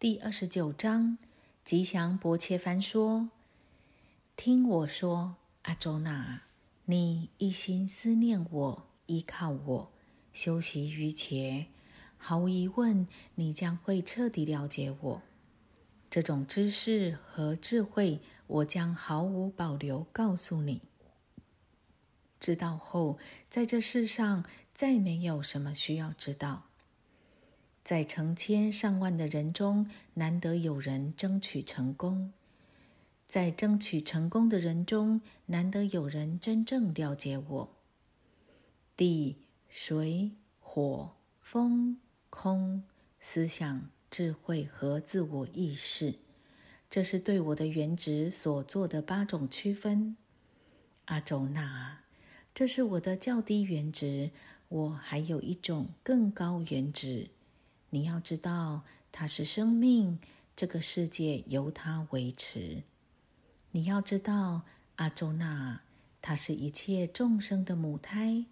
[0.00, 1.18] 第二十九章，
[1.64, 3.30] 吉祥伯切凡说
[4.36, 6.42] ：“听我说，阿周那，
[6.84, 9.90] 你一心思念我，依靠我，
[10.32, 11.66] 修习于前，
[12.16, 15.22] 毫无疑问，你将会彻底了解我。
[16.08, 20.80] 这种知识和智慧，我将毫无保留告诉你。
[22.38, 23.18] 知道后，
[23.50, 26.66] 在这世上再没有什么需要知道。”
[27.88, 32.32] 在成千上万的人中，难得有人争取成功；
[33.26, 37.76] 在争取成功的人中，难得有人真正了解我。
[38.94, 39.38] 地、
[39.70, 41.98] 水、火、风、
[42.28, 42.84] 空、
[43.20, 46.16] 思想、智慧和自我意识，
[46.90, 50.14] 这是对我的原值所做的八种区分。
[51.06, 52.00] 阿周那，
[52.52, 54.30] 这是我的较低原值，
[54.68, 57.30] 我还有一种更高原值。
[57.90, 60.18] 你要知道，它是生命，
[60.54, 62.82] 这个世界由它维持。
[63.70, 64.62] 你要知道，
[64.96, 65.80] 阿周那，
[66.20, 68.44] 它是一切众生的母胎。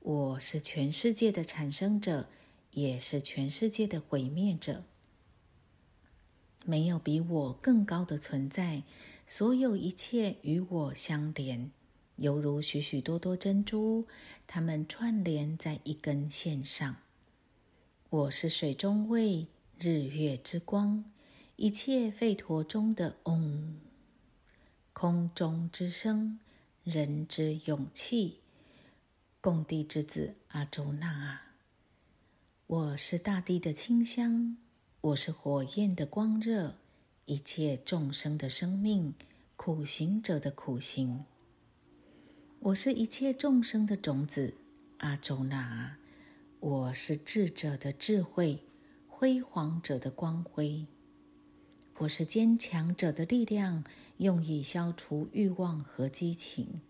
[0.00, 2.28] 我是全世界的产生者，
[2.70, 4.84] 也是全世界的毁灭者。
[6.64, 8.84] 没有比我更高的存在，
[9.26, 11.70] 所有一切与我相连，
[12.16, 14.06] 犹如许许多多珍珠，
[14.46, 16.96] 它们串联在一根线上。
[18.10, 19.46] 我是水中味，
[19.78, 21.04] 日月之光，
[21.56, 23.76] 一切吠陀中的嗡，
[24.94, 26.38] 空中之声，
[26.84, 28.38] 人之勇气，
[29.42, 31.52] 共地之子阿周那啊！
[32.66, 34.56] 我是大地的清香，
[35.02, 36.76] 我是火焰的光热，
[37.26, 39.12] 一切众生的生命，
[39.54, 41.26] 苦行者的苦行。
[42.60, 44.54] 我是一切众生的种子
[45.00, 45.97] 阿周那啊！
[46.60, 48.64] 我是智者的智慧，
[49.06, 50.86] 辉煌者的光辉。
[51.98, 53.84] 我是坚强者的力量，
[54.16, 56.80] 用以消除欲望和激情。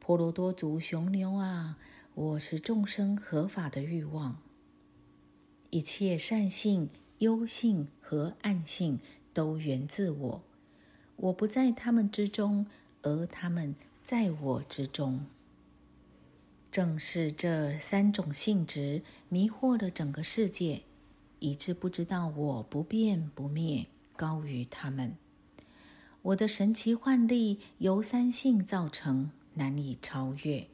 [0.00, 1.76] 婆罗多族雄牛啊，
[2.14, 4.38] 我是众生合法的欲望。
[5.68, 8.98] 一切善性、优性和暗性
[9.34, 10.42] 都源自我，
[11.16, 12.66] 我不在他们之中，
[13.02, 15.26] 而他们在我之中。
[16.78, 20.82] 正是这三种性质迷惑了整个世界，
[21.40, 25.16] 以致不知道我不变不灭，高于他们。
[26.22, 30.68] 我的神奇幻力由三性造成，难以超越。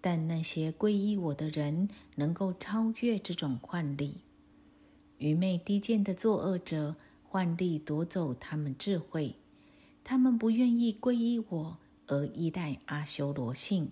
[0.00, 4.18] 但那些皈依我的人能够超越这种幻力。
[5.18, 6.94] 愚昧低贱的作恶者，
[7.24, 9.34] 幻力夺走他们智慧，
[10.04, 13.90] 他们不愿意皈依我，而依赖阿修罗性。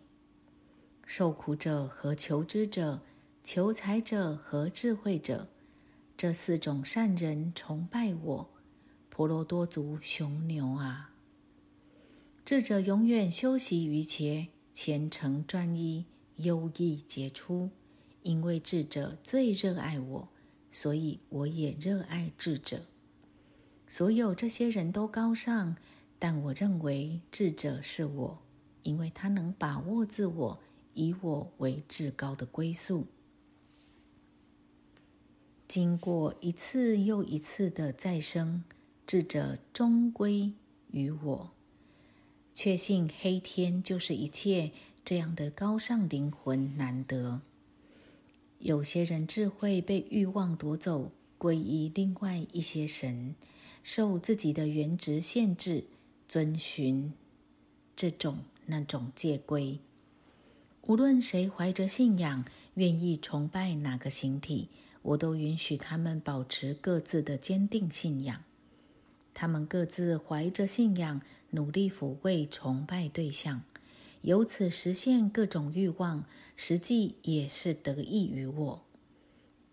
[1.15, 3.03] 受苦者和求知者，
[3.45, 5.47] 求财者和智慧者，
[6.17, 8.49] 这四种善人崇拜我，
[9.11, 11.11] 婆罗多族雄牛啊！
[12.47, 16.07] 智者永远修习于前，虔诚专一，
[16.37, 17.69] 优异杰出。
[18.23, 20.29] 因为智者最热爱我，
[20.71, 22.87] 所以我也热爱智者。
[23.87, 25.77] 所有这些人都高尚，
[26.19, 28.39] 但我认为智者是我，
[28.83, 30.59] 因为他能把握自我。
[30.95, 33.07] 以我为至高的归宿，
[35.67, 38.65] 经过一次又一次的再生，
[39.07, 40.53] 智者终归
[40.91, 41.51] 于我。
[42.55, 44.73] 确信黑天就是一切，
[45.05, 47.41] 这样的高尚灵魂难得。
[48.59, 53.35] 有些人智慧被欲望夺走，皈依另外一些神，
[53.83, 55.85] 受自己的原值限制，
[56.29, 57.15] 遵循
[57.97, 59.79] 这种那种戒规。
[60.83, 62.45] 无论谁怀着信仰，
[62.75, 64.69] 愿意崇拜哪个形体，
[65.03, 68.43] 我都允许他们保持各自的坚定信仰。
[69.33, 73.63] 他们各自怀着信仰，努力抚慰崇拜对象，
[74.23, 76.25] 由此实现各种欲望，
[76.57, 78.83] 实际也是得益于我。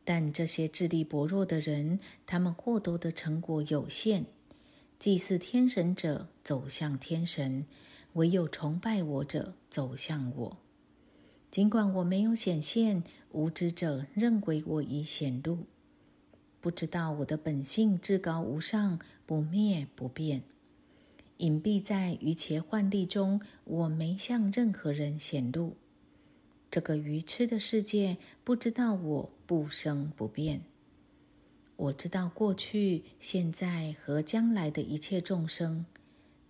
[0.05, 4.25] 但这些智力薄弱的人，他们获得的成果有限。
[4.99, 7.65] 祭祀天神者走向天神，
[8.13, 10.57] 唯有崇拜我者走向我。
[11.51, 15.65] 尽管我没有显现，无知者认为我已显露，
[16.61, 20.43] 不知道我的本性至高无上，不灭不变，
[21.37, 23.41] 隐蔽在愚切幻力中。
[23.63, 25.75] 我没向任何人显露。
[26.69, 30.61] 这个愚痴的世界不知道我不生不变。
[31.77, 35.85] 我知道过去、现在和将来的一切众生，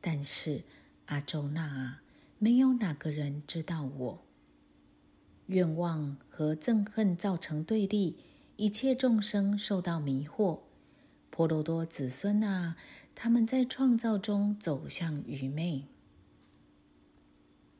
[0.01, 0.63] 但是
[1.05, 2.01] 阿周那啊，
[2.37, 4.19] 没有哪个人知道我。
[5.49, 8.15] 愿望和憎恨造成对立，
[8.55, 10.59] 一切众生受到迷惑。
[11.31, 12.75] 婆罗多子孙啊，
[13.15, 15.85] 他们在创造中走向愚昧。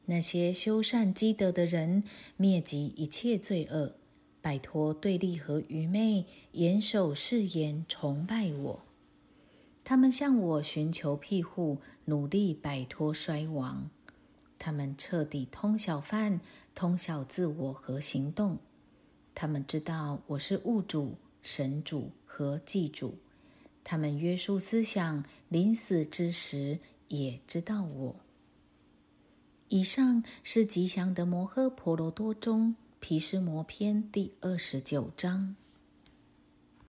[0.06, 2.04] 那些修善积德的人，
[2.38, 3.94] 灭及一切罪恶，
[4.42, 8.82] 摆脱对立和愚昧，严守誓言，崇拜我。
[9.84, 13.92] 他们向我寻求庇护，努力摆脱衰亡。
[14.60, 16.42] 他们彻底通晓梵，
[16.76, 18.60] 通晓自我和行动。
[19.34, 23.18] 他们知道我是物主、神主和祭主。
[23.86, 28.16] 他们约束思想，临死之时也知道我。
[29.70, 35.56] 以上是吉祥的摩诃婆罗多中毗湿摩篇第二十九章。